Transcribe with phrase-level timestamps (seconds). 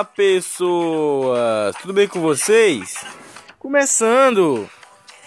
[0.00, 1.76] Olá, pessoas!
[1.76, 3.04] Tudo bem com vocês?
[3.58, 4.66] Começando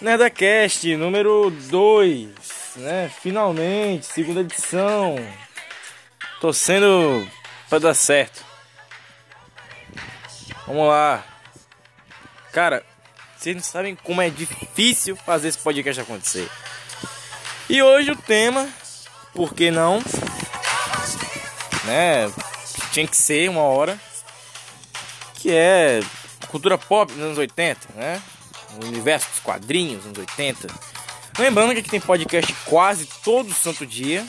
[0.01, 2.29] NerdaCast número 2,
[2.77, 3.11] né?
[3.21, 5.15] Finalmente, segunda edição.
[6.41, 7.29] Torcendo
[7.69, 8.43] pra dar certo.
[10.65, 11.23] Vamos lá.
[12.51, 12.83] Cara,
[13.37, 16.49] vocês não sabem como é difícil fazer esse podcast acontecer.
[17.69, 18.67] E hoje o tema,
[19.35, 19.99] por que não?
[21.83, 22.33] Né?
[22.91, 23.99] Tinha que ser uma hora.
[25.43, 25.99] Que é
[26.47, 28.21] cultura pop dos anos 80, né?
[28.81, 30.69] O universo dos quadrinhos dos anos 80.
[31.37, 34.25] Lembrando que aqui tem podcast quase todo santo dia.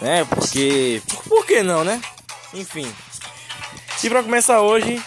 [0.00, 0.24] Né?
[0.26, 1.02] Porque.
[1.28, 2.00] Por, que não, né?
[2.54, 2.88] Enfim.
[4.04, 5.02] E pra começar hoje,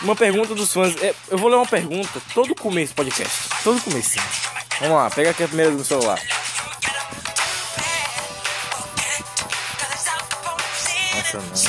[0.00, 0.96] uma pergunta dos fãs.
[1.02, 3.50] É, eu vou ler uma pergunta todo começo do podcast.
[3.62, 4.18] Todo começo.
[4.80, 6.18] Vamos lá, pega aqui a primeira do celular.
[11.14, 11.67] Essa não.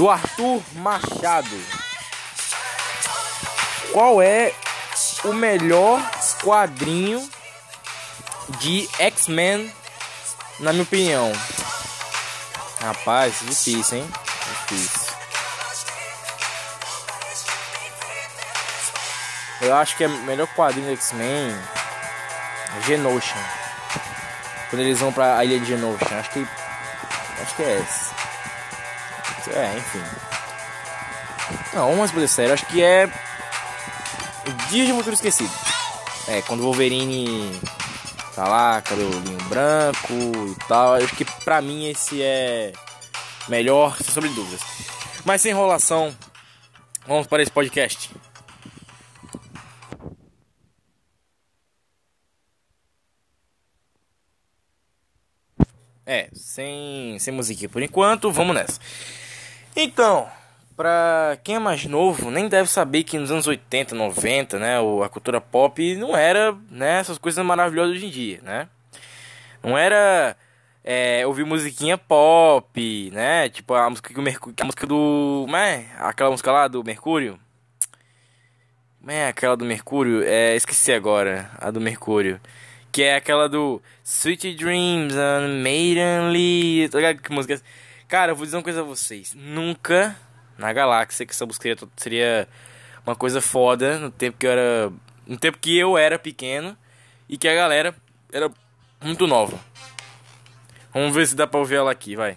[0.00, 1.62] Do Arthur Machado.
[3.92, 4.54] Qual é
[5.24, 6.00] o melhor
[6.42, 7.30] quadrinho
[8.60, 9.70] de X-Men,
[10.60, 11.30] na minha opinião?
[12.80, 14.10] Rapaz, difícil, hein?
[14.70, 15.12] Difícil.
[19.60, 21.54] Eu acho que é o melhor quadrinho do X-Men
[22.86, 23.36] Genosha.
[24.70, 26.06] Quando eles vão pra ilha de Genosha.
[26.18, 26.48] Acho que.
[27.42, 28.09] Acho que é esse.
[29.54, 30.02] É, enfim.
[31.74, 32.52] Não, vamos mais sério.
[32.52, 33.06] Acho que é.
[34.68, 35.52] Dia de Futuro Esquecido.
[36.28, 37.50] É, quando o Wolverine
[38.34, 40.94] tá lá, cabelinho branco e tal.
[40.94, 42.72] Acho que pra mim esse é
[43.48, 44.60] melhor, sobre dúvidas.
[45.24, 46.16] Mas sem enrolação,
[47.06, 48.10] vamos para esse podcast.
[56.06, 58.80] É, sem, sem musiquinha por enquanto, vamos nessa.
[59.76, 60.28] Então,
[60.76, 65.08] pra quem é mais novo, nem deve saber que nos anos 80, 90, né, a
[65.08, 68.68] cultura pop não era, né, essas coisas maravilhosas hoje em dia, né?
[69.62, 70.36] Não era
[70.82, 73.48] é, ouvir musiquinha pop, né?
[73.50, 77.38] Tipo a música que o Mercúrio, a música do, né, aquela música lá do Mercúrio.
[79.06, 82.40] É, aquela do Mercúrio, é, esqueci agora, a do Mercúrio.
[82.92, 86.88] Que é aquela do Sweet Dreams and Maidenly.
[86.88, 87.60] Tá que música é
[88.10, 89.34] Cara, eu vou dizer uma coisa a vocês.
[89.36, 90.16] Nunca
[90.58, 92.48] na galáxia que essa música seria
[93.06, 94.92] uma coisa foda no tempo que eu era.
[95.24, 96.76] No tempo que eu era pequeno
[97.28, 97.94] e que a galera
[98.32, 98.50] era
[99.00, 99.60] muito nova.
[100.92, 102.36] Vamos ver se dá pra ouvir ela aqui, vai.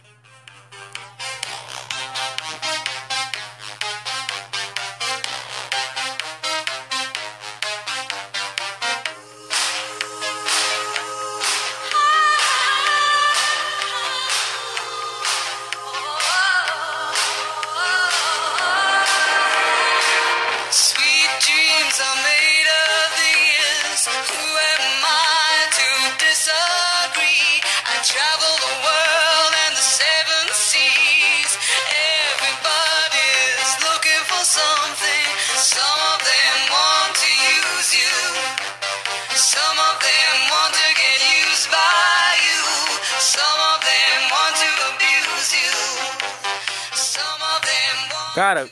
[48.34, 48.68] Cara,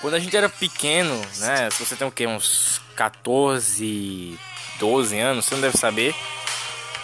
[0.00, 1.70] quando a gente era pequeno, né?
[1.70, 2.26] Se você tem o quê?
[2.26, 4.38] Uns 14,
[4.78, 6.14] 12 anos, você não deve saber.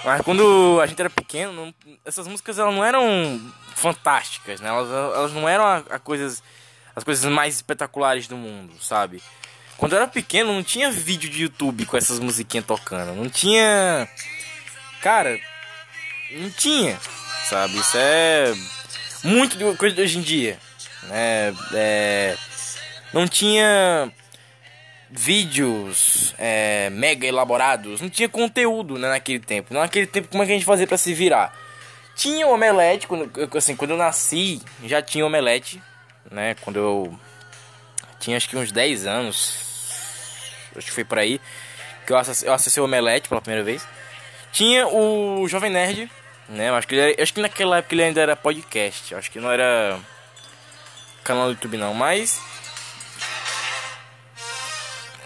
[0.05, 1.75] Mas quando a gente era pequeno, não,
[2.05, 3.41] essas músicas elas não eram
[3.75, 4.69] fantásticas, né?
[4.69, 6.43] Elas, elas não eram a, a coisas,
[6.95, 9.23] as coisas mais espetaculares do mundo, sabe?
[9.79, 13.15] Quando eu era pequeno, não tinha vídeo de YouTube com essas musiquinhas tocando.
[13.15, 14.09] Não tinha.
[15.03, 15.39] Cara,
[16.33, 16.99] não tinha,
[17.49, 17.79] sabe?
[17.79, 18.55] Isso é
[19.25, 20.66] muito coisa de hoje em dia
[21.09, 21.55] né?
[21.75, 22.37] É,
[23.13, 24.13] não tinha
[25.11, 29.73] vídeos é, mega elaborados, não tinha conteúdo né, naquele tempo.
[29.73, 31.55] Naquele tempo, como é que a gente fazia para se virar?
[32.15, 35.83] Tinha omelete, quando, assim, quando eu nasci, já tinha omelete,
[36.31, 36.55] né?
[36.63, 37.21] Quando eu
[38.19, 39.59] tinha acho que uns 10 anos,
[40.75, 41.41] acho que foi por aí,
[42.07, 43.87] que eu acessei, eu acessei o omelete pela primeira vez.
[44.51, 46.11] Tinha o Jovem Nerd,
[46.49, 46.71] né?
[46.71, 49.99] Acho que, ele, acho que naquela época ele ainda era podcast, acho que não era
[51.27, 52.41] canal do YouTube não, mas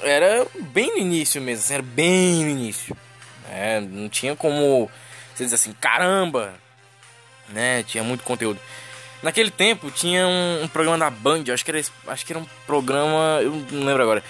[0.02, 2.96] era bem no início mesmo, assim, era bem no início.
[3.50, 4.90] É, não tinha como
[5.34, 6.54] você dizer assim, caramba,
[7.48, 7.82] né?
[7.82, 8.58] Tinha muito conteúdo.
[9.22, 12.46] Naquele tempo tinha um, um, programa da Band, acho que era acho que era um
[12.66, 14.24] programa, eu não lembro agora.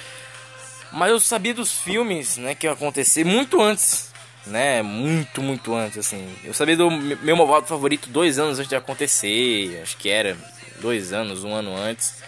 [0.91, 4.11] Mas eu sabia dos filmes, né, que ia acontecer muito antes
[4.47, 4.83] né?
[4.83, 6.27] Muito, muito antes, assim.
[6.45, 9.81] Eu sabia do meu malvado favorito dois anos antes de acontecer.
[9.83, 10.37] Acho que era
[10.81, 12.23] dois anos, um ano antes.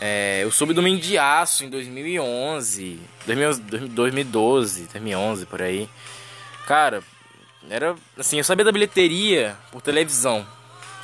[0.00, 3.00] É, eu soube do Menino de Aço em 2011,
[3.90, 5.88] 2012, 2011 por aí.
[6.66, 7.02] Cara,
[7.68, 10.46] era assim, eu sabia da bilheteria por televisão,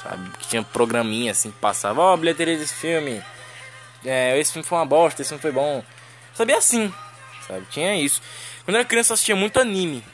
[0.03, 0.31] sabe?
[0.39, 3.21] Que tinha programinha assim que passava, ó, oh, bilheteria desse filme.
[4.05, 5.79] É, esse filme foi uma bosta, esse filme foi bom.
[5.79, 5.85] Eu
[6.35, 6.93] sabia assim,
[7.49, 7.67] sabe?
[7.71, 8.23] Tinha isso.
[8.65, 10.05] Quando eu era criança eu assistia muito anime.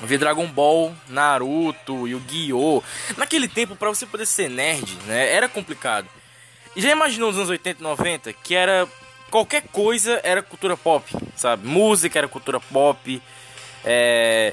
[0.00, 2.82] Via Dragon Ball, Naruto, Yu-Gi-Oh!
[3.16, 6.08] Naquele tempo, para você poder ser nerd, né, era complicado.
[6.74, 8.86] E já imaginou nos anos 80 e 90 que era
[9.30, 11.66] qualquer coisa era cultura pop, sabe?
[11.66, 13.22] Música era cultura pop,
[13.84, 14.52] é,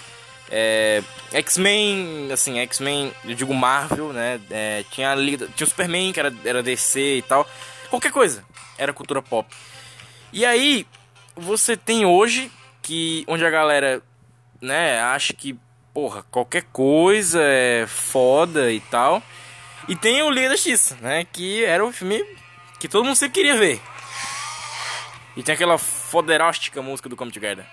[0.51, 4.39] é, X-Men, assim, X-Men, eu digo Marvel, né?
[4.51, 7.50] É, tinha, tinha o Superman, que era, era DC e tal.
[7.89, 8.46] Qualquer coisa
[8.78, 9.50] era cultura pop.
[10.31, 10.86] E aí,
[11.36, 12.51] você tem hoje
[12.84, 14.01] que onde a galera,
[14.63, 15.60] né, acha que,
[15.94, 19.21] porra, qualquer coisa é foda e tal.
[19.89, 21.25] E tem o Liga da X, né?
[21.25, 22.24] Que era o filme
[22.80, 23.81] que todo mundo sempre queria ver.
[25.36, 27.65] E tem aquela foderástica música do Come Together.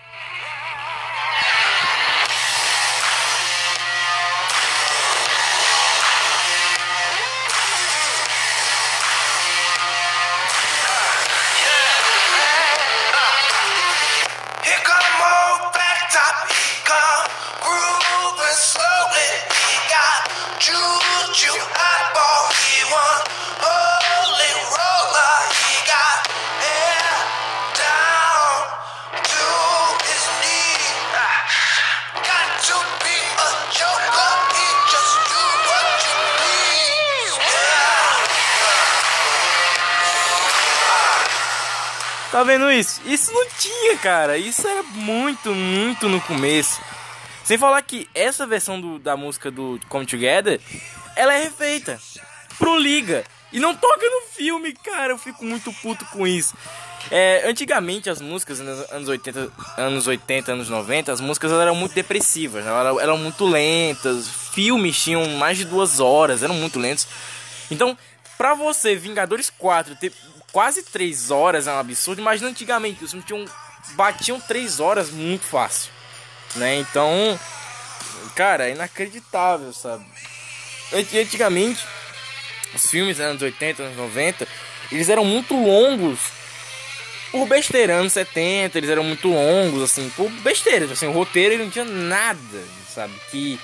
[42.30, 43.00] Tá vendo isso?
[43.04, 44.38] Isso não tinha, cara.
[44.38, 46.80] Isso era muito, muito no começo.
[47.44, 50.60] Sem falar que essa versão do, da música do Come Together,
[51.16, 51.98] ela é refeita
[52.56, 53.24] pro Liga.
[53.52, 55.12] E não toca no filme, cara.
[55.12, 56.54] Eu fico muito puto com isso.
[57.10, 61.94] É, antigamente as músicas, nos anos 80, anos 80, anos 90, as músicas eram muito
[61.94, 62.70] depressivas, né?
[62.70, 67.08] eram, eram muito lentas, filmes tinham mais de duas horas, eram muito lentos.
[67.70, 67.96] Então,
[68.36, 70.12] pra você, Vingadores 4, ter
[70.52, 72.20] quase 3 horas é um absurdo.
[72.20, 73.44] Imagina antigamente, os filmes tinham,
[73.94, 75.91] batiam 3 horas muito fácil.
[76.56, 76.79] Né?
[76.79, 77.38] Então,
[78.35, 80.05] cara, é inacreditável, sabe?
[80.93, 81.85] Antigamente,
[82.75, 84.49] os filmes dos anos 80, anos 90,
[84.90, 86.19] eles eram muito longos
[87.30, 87.95] por besteira.
[87.95, 90.87] Anos 70, eles eram muito longos, assim, por besteira.
[90.92, 93.14] Assim, o roteiro ele não tinha nada, sabe?
[93.30, 93.61] Que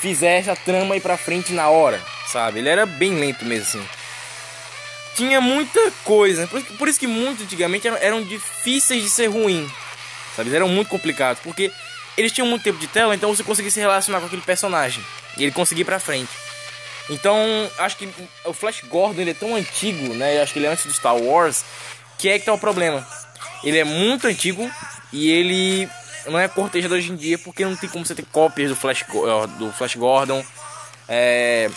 [0.00, 2.58] fizesse a trama ir pra frente na hora, sabe?
[2.58, 3.97] Ele era bem lento mesmo, assim
[5.18, 6.46] tinha muita coisa.
[6.46, 9.68] Por, por isso que muito antigamente eram, eram, difíceis de ser ruim.
[10.36, 10.54] Sabe?
[10.54, 11.42] Eram muito complicados.
[11.42, 11.72] Porque
[12.16, 15.04] eles tinham muito tempo de tela, então você conseguia se relacionar com aquele personagem.
[15.36, 16.30] E ele conseguia ir pra frente.
[17.10, 17.36] Então,
[17.78, 18.08] acho que
[18.44, 20.40] o Flash Gordon ele é tão antigo, né?
[20.40, 21.64] Acho que ele é antes do Star Wars.
[22.16, 23.06] Que é que tá o problema.
[23.64, 24.70] Ele é muito antigo
[25.12, 25.88] e ele
[26.26, 29.04] não é cortejado hoje em dia porque não tem como você ter cópias do Flash,
[29.58, 30.44] do Flash Gordon.
[31.08, 31.70] É,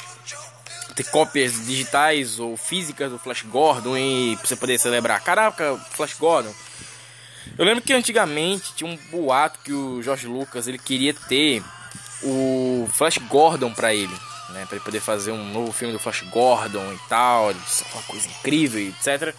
[0.96, 5.22] ter cópias digitais ou físicas do Flash Gordon e pra você poder celebrar.
[5.24, 6.54] Caraca, Flash Gordon.
[7.58, 11.64] Eu lembro que antigamente tinha um boato que o George Lucas ele queria ter
[12.24, 14.14] o Flash Gordon para ele,
[14.50, 18.28] né, para ele poder fazer um novo filme do Flash Gordon e tal, uma coisa
[18.28, 19.34] incrível, etc.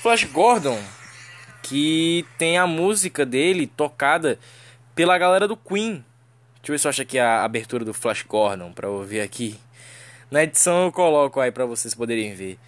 [0.00, 0.80] Flash Gordon
[1.62, 4.38] que tem a música dele tocada
[4.94, 6.04] pela galera do Queen.
[6.56, 9.58] Deixa eu ver se eu acho aqui a abertura do Flash Gordon para ouvir aqui.
[10.30, 12.58] Na edição eu coloco aí para vocês poderem ver.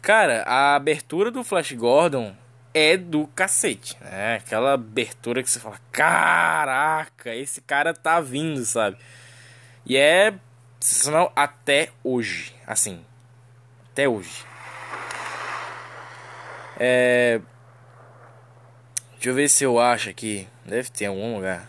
[0.00, 2.34] Cara, a abertura do Flash Gordon
[2.72, 4.36] é do cacete, né?
[4.36, 8.96] Aquela abertura que você fala, caraca, esse cara tá vindo, sabe?
[9.84, 10.32] E é
[10.78, 13.04] sensacional até hoje, assim,
[13.90, 14.44] até hoje.
[16.78, 17.40] É...
[19.14, 21.68] Deixa eu ver se eu acho aqui, deve ter algum lugar.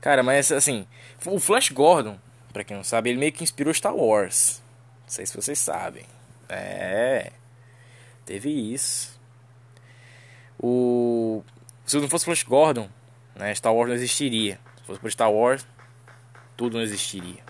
[0.00, 0.86] Cara, mas assim,
[1.26, 2.18] o Flash Gordon
[2.54, 4.62] Pra quem não sabe, ele meio que inspirou Star Wars.
[5.02, 6.06] Não sei se vocês sabem.
[6.48, 7.32] É.
[8.24, 9.20] Teve isso.
[10.56, 11.42] O.
[11.84, 12.88] Se não fosse Flash Gordon,
[13.34, 14.60] né, Star Wars não existiria.
[14.76, 15.66] Se fosse por Star Wars,
[16.56, 17.42] tudo não existiria.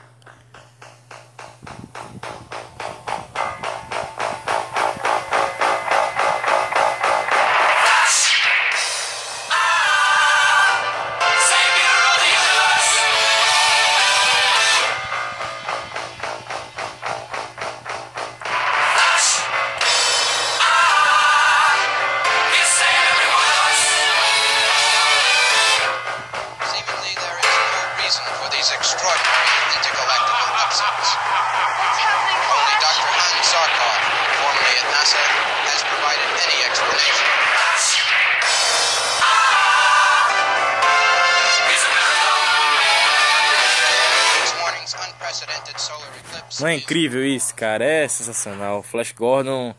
[46.61, 47.85] Não é incrível isso, cara?
[47.85, 48.83] É sensacional.
[48.83, 49.75] Flash Gordon,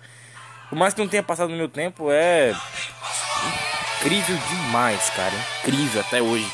[0.69, 2.53] por mais que não tenha passado no meu tempo, é
[4.01, 5.33] incrível demais, cara.
[5.61, 6.51] Incrível até hoje.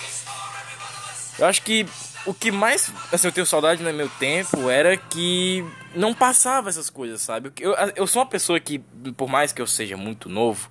[1.40, 1.86] Eu acho que
[2.26, 6.90] o que mais assim, eu tenho saudade no meu tempo era que não passava essas
[6.90, 7.52] coisas, sabe?
[7.60, 8.80] Eu, eu sou uma pessoa que,
[9.18, 10.70] por mais que eu seja muito novo,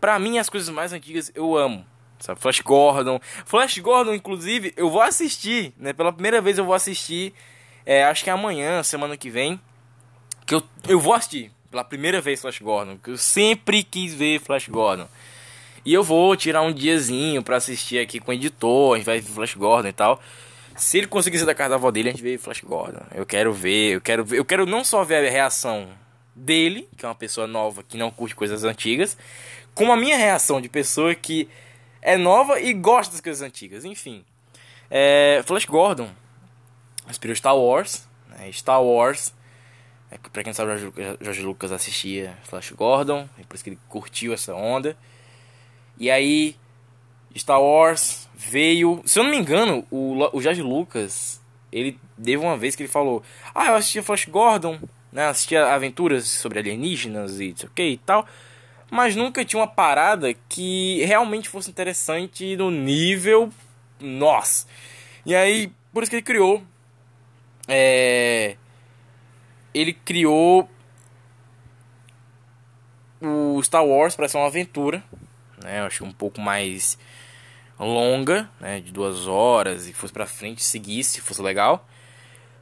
[0.00, 1.84] pra mim as coisas mais antigas eu amo.
[2.18, 2.40] Sabe?
[2.40, 3.20] Flash Gordon.
[3.44, 5.92] Flash Gordon, inclusive, eu vou assistir, né?
[5.92, 7.32] Pela primeira vez eu vou assistir.
[7.86, 9.60] É, acho que é amanhã, semana que vem.
[10.44, 12.98] Que eu, eu vou assistir pela primeira vez Flash Gordon.
[12.98, 15.06] Que eu sempre quis ver Flash Gordon.
[15.84, 18.94] E eu vou tirar um diazinho pra assistir aqui com o editor.
[18.94, 20.20] A gente vai ver Flash Gordon e tal.
[20.78, 23.04] Se ele conseguir da casa da avó dele, a gente vê Flash Gordon.
[23.12, 24.38] Eu quero ver, eu quero ver.
[24.38, 25.88] Eu quero não só ver a reação
[26.34, 29.18] dele, que é uma pessoa nova que não curte coisas antigas,
[29.74, 31.48] como a minha reação de pessoa que
[32.00, 33.84] é nova e gosta das coisas antigas.
[33.84, 34.24] Enfim.
[34.88, 36.10] É, Flash Gordon
[37.10, 38.08] inspirou Star Wars.
[38.28, 38.50] Né?
[38.52, 39.34] Star Wars.
[40.10, 43.28] É, pra quem não sabe, George Lucas assistia Flash Gordon.
[43.36, 44.96] E por isso que ele curtiu essa onda.
[45.98, 46.56] E aí,
[47.38, 49.02] Star Wars veio.
[49.04, 51.40] Se eu não me engano, o, o George Lucas.
[51.70, 53.22] Ele teve uma vez que ele falou:
[53.54, 54.78] Ah, eu assistia Flash Gordon.
[55.12, 55.26] Né?
[55.26, 58.26] Assistia aventuras sobre alienígenas e sei o que e tal
[58.90, 63.52] mas nunca tinha uma parada que realmente fosse interessante no nível
[64.00, 64.66] nossa.
[65.26, 66.62] E aí, por isso que ele criou.
[67.66, 68.56] É,
[69.74, 70.68] ele criou
[73.20, 75.02] o Star Wars para ser uma aventura,
[75.62, 75.80] né?
[75.80, 76.96] Eu acho um pouco mais
[77.78, 78.80] longa, né?
[78.80, 81.86] De duas horas e fosse para frente, seguisse, fosse legal.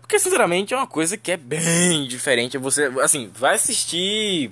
[0.01, 2.59] Porque sinceramente é uma coisa que é bem diferente.
[2.59, 4.51] Você, assim, vai assistir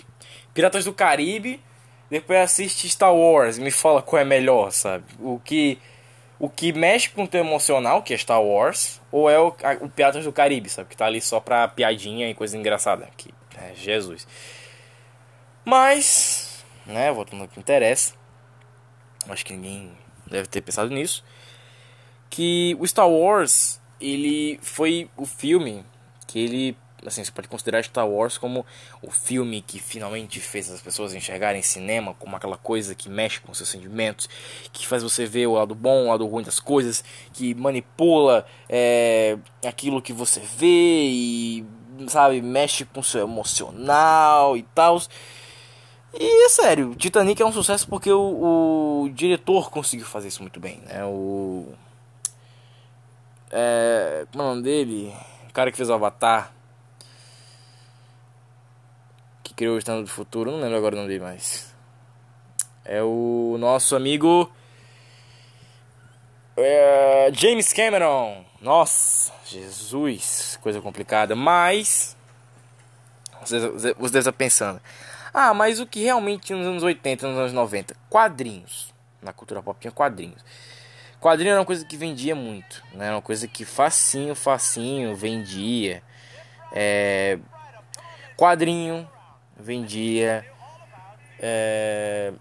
[0.53, 1.61] Piratas do Caribe,
[2.11, 5.05] depois assiste Star Wars, me fala qual é melhor, sabe?
[5.21, 5.79] O que
[6.39, 9.85] o que mexe com o teu emocional, que é Star Wars, ou é o, a,
[9.85, 10.91] o Piratas do Caribe, sabe?
[10.91, 13.09] Que tá ali só pra piadinha e coisa engraçada.
[13.17, 14.27] Que, é, Jesus.
[15.65, 18.15] Mas, né, voltando ao que interessa.
[19.29, 19.93] Acho que ninguém
[20.35, 21.25] deve ter pensado nisso.
[22.29, 25.85] Que o Star Wars, ele foi o filme
[26.27, 26.77] que ele
[27.07, 28.65] assim, você pode considerar Star Wars como
[29.03, 33.53] o filme que finalmente fez as pessoas enxergarem cinema como aquela coisa que mexe com
[33.53, 34.29] seus sentimentos,
[34.73, 39.37] que faz você ver o lado bom, o lado ruim das coisas, que manipula é,
[39.67, 41.67] aquilo que você vê e,
[42.09, 45.01] sabe, mexe com seu emocional e tal.
[46.19, 50.61] E é sério, Titanic é um sucesso porque o, o diretor conseguiu fazer isso muito
[50.61, 51.05] bem, né?
[51.05, 51.73] O.
[53.51, 55.15] É, como é o nome dele?
[55.49, 56.53] O cara que fez o Avatar
[59.43, 61.73] que criou o Estado do Futuro, não lembro agora o nome dele mais.
[62.85, 64.51] É o nosso amigo
[66.57, 68.45] é, James Cameron.
[68.61, 71.35] Nossa, Jesus, coisa complicada.
[71.35, 72.17] Mas
[73.41, 74.81] você, você deve estar pensando:
[75.35, 77.97] ah, mas o que realmente tinha nos anos 80, nos anos 90?
[78.09, 78.95] Quadrinhos.
[79.21, 80.45] Na cultura pop tinha quadrinhos.
[81.21, 83.11] Quadrinho era uma coisa que vendia muito, né?
[83.11, 86.05] Uma coisa que facinho, facinho vendia.
[86.71, 87.39] É...
[88.37, 89.11] Quadrinho,
[89.59, 90.47] vendia.
[91.41, 92.33] É...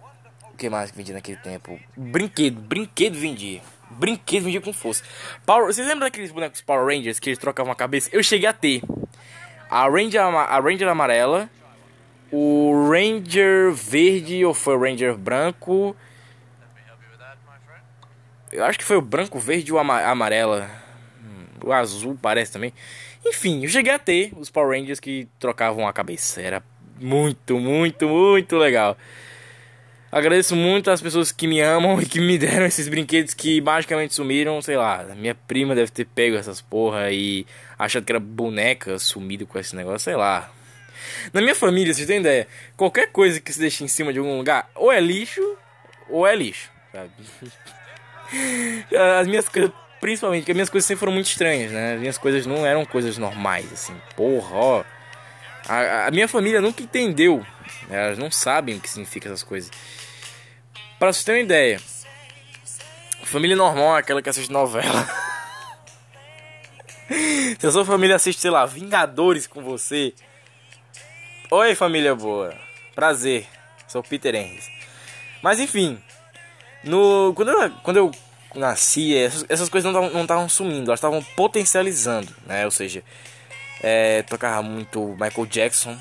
[0.51, 1.79] O que mais que vendia naquele tempo?
[1.97, 3.61] Brinquedo, brinquedo vendia.
[3.89, 5.03] Brinquedo vendia com força.
[5.47, 5.65] Power...
[5.65, 8.09] Vocês lembram daqueles bonecos Power Rangers que eles trocavam a cabeça?
[8.13, 8.83] Eu cheguei a ter.
[9.67, 11.49] A Ranger, a Ranger amarela,
[12.35, 15.95] o Ranger verde ou foi o Ranger branco.
[18.51, 20.67] Eu acho que foi o branco, verde ou amarela.
[21.63, 22.73] O azul parece também.
[23.23, 26.41] Enfim, eu cheguei a ter os Power Rangers que trocavam a cabeça.
[26.41, 26.63] Era
[26.99, 28.97] muito, muito, muito legal.
[30.11, 34.15] Agradeço muito às pessoas que me amam e que me deram esses brinquedos que magicamente
[34.15, 34.59] sumiram.
[34.59, 37.45] Sei lá, minha prima deve ter pego essas porra e
[37.77, 40.51] achado que era boneca sumido com esse negócio, sei lá.
[41.31, 44.37] Na minha família, vocês têm ideia, qualquer coisa que se deixe em cima de algum
[44.37, 45.41] lugar, ou é lixo,
[46.09, 47.11] ou é lixo, sabe?
[49.19, 51.93] As minhas coisas, principalmente, porque as minhas coisas sempre foram muito estranhas, né?
[51.93, 54.83] As minhas coisas não eram coisas normais, assim, porra, ó.
[55.67, 57.45] A, a minha família nunca entendeu.
[57.87, 58.05] Né?
[58.07, 59.71] Elas não sabem o que significa essas coisas.
[60.97, 61.79] Para vocês terem uma ideia,
[63.33, 65.09] família normal é aquela que assiste novela.
[67.59, 70.13] Se a sua família assiste, sei lá, Vingadores com você.
[71.55, 72.51] Oi, família boa.
[72.95, 73.45] Prazer.
[73.87, 74.59] Sou Peter Henry.
[75.39, 76.01] Mas enfim,
[76.83, 78.11] no quando eu, quando eu
[78.55, 82.65] nasci, essas, essas coisas não estavam sumindo, elas estavam potencializando, né?
[82.65, 83.03] Ou seja,
[83.83, 85.95] é, tocava muito Michael Jackson,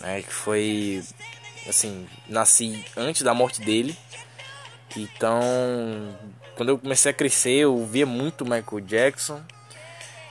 [0.00, 1.04] né, que foi
[1.68, 3.96] assim, nasci antes da morte dele.
[4.96, 5.40] Então,
[6.56, 9.40] quando eu comecei a crescer, eu via muito Michael Jackson.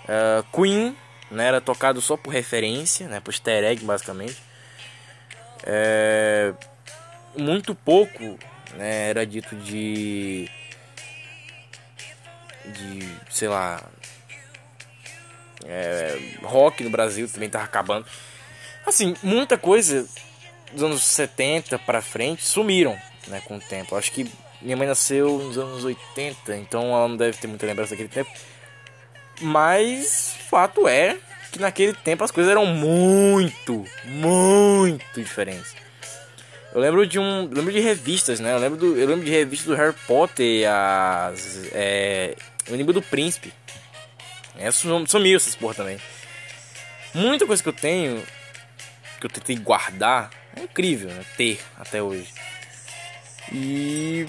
[0.03, 0.93] Uh, Queen,
[1.31, 4.46] né, era tocado só por referência, né, por easter egg, basicamente.
[5.63, 6.53] É,
[7.35, 8.37] muito pouco
[8.75, 10.49] né, era dito de
[12.65, 13.81] de sei lá
[15.65, 18.05] é, rock no Brasil também tava acabando.
[18.85, 20.07] Assim muita coisa
[20.71, 22.97] dos anos 70 para frente sumiram
[23.27, 23.95] né com o tempo.
[23.95, 24.29] Acho que
[24.61, 28.31] minha mãe nasceu nos anos 80 então ela não deve ter muita lembrança daquele tempo.
[29.39, 31.17] Mas fato é
[31.57, 35.75] que naquele tempo as coisas eram muito muito diferentes
[36.77, 37.49] eu lembro de um.
[37.51, 38.53] Lembro de revistas, né?
[38.53, 41.71] Eu lembro, do, eu lembro de revistas do Harry Potter, as.
[41.73, 42.35] É,
[42.67, 43.51] o Inimigo do Príncipe.
[44.55, 45.99] É, sumiu essas porra também.
[47.15, 48.23] Muita coisa que eu tenho,
[49.19, 51.25] que eu tentei guardar, é incrível, né?
[51.35, 52.27] Ter até hoje.
[53.51, 54.27] E.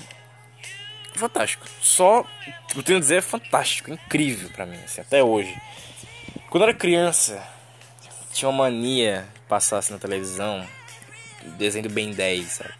[1.16, 1.66] Fantástico.
[1.82, 2.20] Só.
[2.20, 2.24] O
[2.72, 5.54] que eu tenho a dizer é fantástico, incrível pra mim, assim, até hoje.
[6.50, 7.42] Quando eu era criança,
[8.32, 10.66] tinha uma mania passar assim na televisão
[11.56, 12.74] desenho do Ben 10, sabe?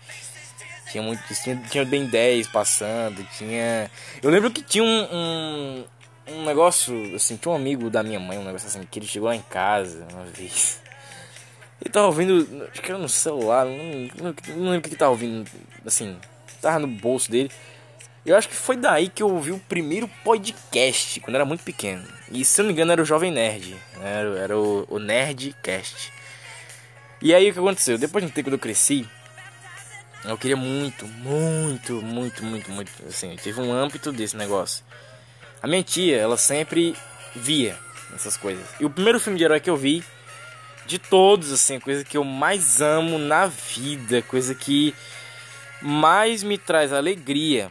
[0.90, 1.22] Tinha muito.
[1.34, 3.90] Tinha, tinha Ben 10 passando, tinha.
[4.22, 5.84] Eu lembro que tinha um, um,
[6.28, 9.28] um, negócio, assim, tinha um amigo da minha mãe, um negócio assim, que ele chegou
[9.28, 10.80] lá em casa uma vez.
[11.80, 14.96] Ele tava ouvindo, acho que era no celular, não, não, não lembro o que ele
[14.96, 15.48] tava ouvindo,
[15.86, 16.18] assim,
[16.60, 17.50] tava no bolso dele.
[18.28, 22.04] Eu acho que foi daí que eu ouvi o primeiro podcast, quando era muito pequeno.
[22.30, 24.20] E se eu não me engano era o Jovem Nerd, né?
[24.20, 26.12] era, era o, o Nerdcast.
[27.22, 27.96] E aí o que aconteceu?
[27.96, 29.08] Depois de um tempo que eu cresci,
[30.24, 32.92] eu queria muito, muito, muito, muito, muito.
[33.08, 34.84] Assim, eu tive um âmbito desse negócio.
[35.62, 36.94] A minha tia, ela sempre
[37.34, 37.78] via
[38.14, 38.66] essas coisas.
[38.78, 40.04] E o primeiro filme de herói que eu vi,
[40.86, 44.94] de todos, assim, a coisa que eu mais amo na vida, coisa que
[45.80, 47.70] mais me traz alegria,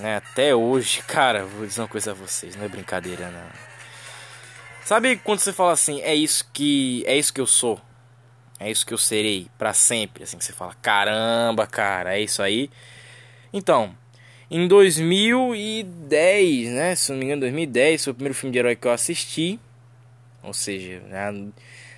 [0.00, 0.16] né?
[0.16, 3.66] Até hoje, cara, vou dizer uma coisa a vocês, não é brincadeira, não.
[4.84, 7.80] Sabe quando você fala assim, é isso que é isso que eu sou?
[8.58, 10.22] É isso que eu serei para sempre.
[10.22, 12.70] Assim que você fala, caramba, cara, é isso aí.
[13.52, 13.94] Então,
[14.50, 16.94] em 2010, né?
[16.94, 19.58] Se não me engano, 2010 foi o primeiro filme de herói que eu assisti.
[20.42, 21.50] Ou seja, né,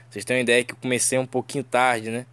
[0.08, 2.26] vocês têm uma ideia que eu comecei um pouquinho tarde, né?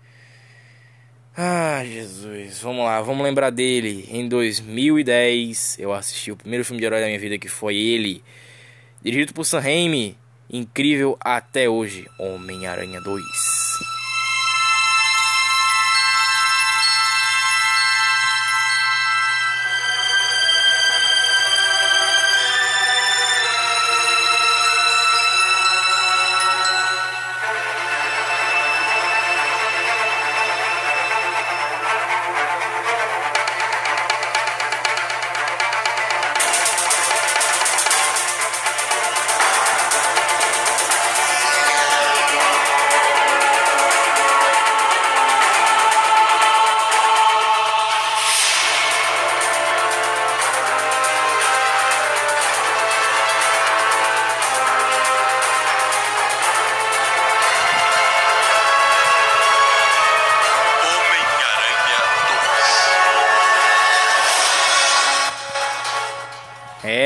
[1.37, 4.07] Ah, Jesus, vamos lá, vamos lembrar dele.
[4.09, 8.23] Em 2010, eu assisti o primeiro filme de herói da minha vida, que foi ele,
[9.03, 10.17] dirigido por Sam Raimi,
[10.49, 13.21] incrível até hoje, Homem-Aranha 2.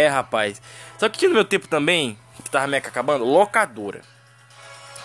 [0.07, 0.61] Rapaz.
[0.97, 4.01] Só que tinha no meu tempo também, que tava que acabando, locadora.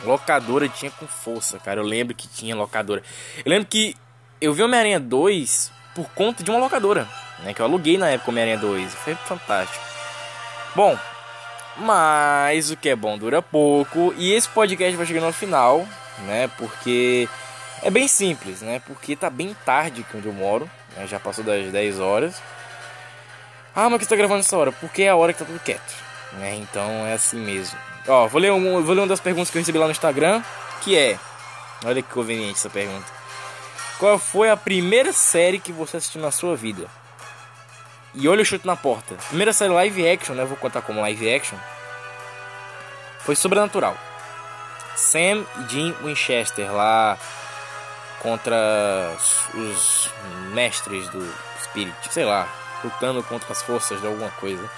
[0.02, 1.80] Locadora tinha com força, cara.
[1.80, 3.02] Eu lembro que tinha locadora.
[3.44, 3.96] Eu lembro que
[4.40, 7.08] eu vi Homem-Aranha 2 por conta de uma locadora,
[7.40, 7.54] né?
[7.54, 8.94] Que eu aluguei na época Homem-Aranha 2.
[8.94, 9.84] Foi fantástico.
[10.74, 10.98] Bom,
[11.76, 14.12] mas o que é bom dura pouco.
[14.16, 15.86] E esse podcast vai chegando ao final,
[16.26, 16.48] né?
[16.58, 17.28] Porque
[17.82, 18.80] é bem simples, né?
[18.86, 20.68] Porque tá bem tarde aqui onde eu moro.
[20.96, 21.06] Né?
[21.06, 22.42] Já passou das 10 horas.
[23.74, 24.70] Ah, mas que está gravando essa hora?
[24.72, 25.94] Porque é a hora que tá tudo quieto.
[26.34, 26.56] Né?
[26.56, 27.78] Então é assim mesmo.
[28.06, 30.42] Ó, vou ler, um, vou ler uma das perguntas que eu recebi lá no Instagram.
[30.82, 31.18] Que é.
[31.84, 33.06] Olha que conveniente essa pergunta.
[33.98, 36.86] Qual foi a primeira série que você assistiu na sua vida?
[38.14, 39.16] E olha o chute na porta.
[39.28, 40.44] Primeira série live action, né?
[40.44, 41.58] Vou contar como live action.
[43.20, 43.96] Foi Sobrenatural.
[44.94, 47.18] Sam e Jim Winchester lá
[48.20, 49.14] contra
[49.54, 50.10] os
[50.52, 52.48] mestres do espírito, sei lá,
[52.84, 54.70] lutando contra as forças de alguma coisa.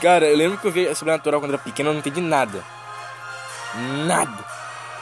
[0.00, 2.64] Cara, eu lembro que eu vi a Sobrenatural quando era pequeno, eu não entendi nada.
[4.06, 4.44] Nada.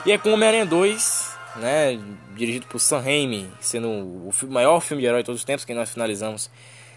[0.04, 1.98] E é com Homem-Aranha 2, né,
[2.34, 5.74] dirigido por Sam Raimi, sendo o maior filme de herói de todos os tempos, que
[5.74, 6.50] nós finalizamos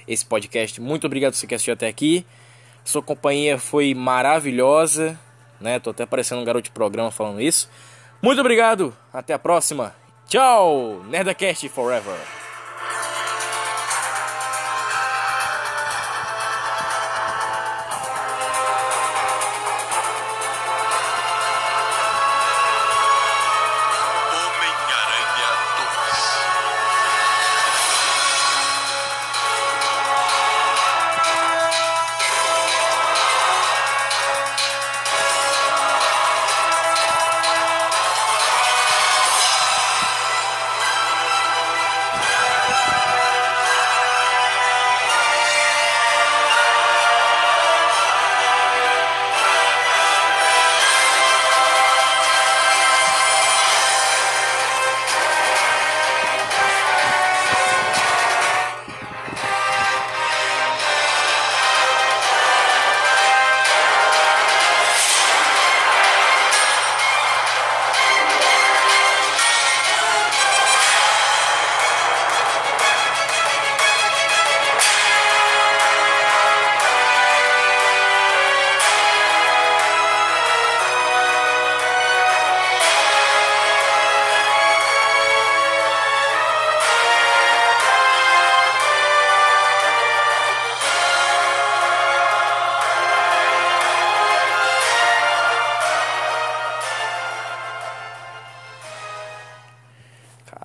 [0.08, 0.82] esse podcast.
[0.82, 2.26] Muito obrigado por você que assistiu até aqui.
[2.84, 5.18] Sua companhia foi maravilhosa,
[5.60, 5.80] né?
[5.80, 7.70] Tô até parecendo um garoto de programa falando isso.
[8.22, 9.96] Muito obrigado, até a próxima
[10.28, 12.43] Tchau, Nerdcast Forever.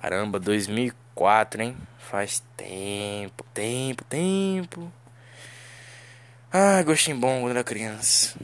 [0.09, 1.77] Caramba, 2004, hein?
[1.99, 4.91] Faz tempo, tempo, tempo.
[6.51, 8.35] Ah, gostinho bom quando era criança.